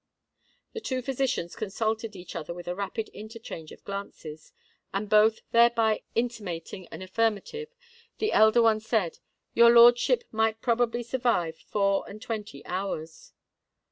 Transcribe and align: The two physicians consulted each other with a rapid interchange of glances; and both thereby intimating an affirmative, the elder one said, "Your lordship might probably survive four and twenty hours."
The 0.73 0.81
two 0.81 1.03
physicians 1.03 1.55
consulted 1.55 2.15
each 2.15 2.35
other 2.35 2.55
with 2.55 2.67
a 2.67 2.73
rapid 2.73 3.09
interchange 3.09 3.71
of 3.71 3.83
glances; 3.83 4.51
and 4.91 5.07
both 5.07 5.41
thereby 5.51 6.01
intimating 6.15 6.87
an 6.87 7.03
affirmative, 7.03 7.69
the 8.17 8.31
elder 8.31 8.63
one 8.63 8.79
said, 8.79 9.19
"Your 9.53 9.69
lordship 9.69 10.23
might 10.31 10.59
probably 10.59 11.03
survive 11.03 11.55
four 11.55 12.09
and 12.09 12.19
twenty 12.19 12.65
hours." 12.65 13.33